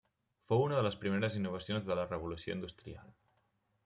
[0.51, 3.13] Fou una de les primeres innovacions de la Revolució Industrial.